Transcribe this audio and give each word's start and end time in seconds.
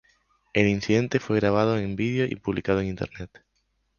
El 0.55 0.67
incidente 0.67 1.19
fue 1.19 1.39
grabado 1.39 1.77
en 1.77 1.95
video 1.95 2.25
y 2.25 2.33
publicado 2.35 2.81
en 2.81 2.87
internet. 2.87 3.43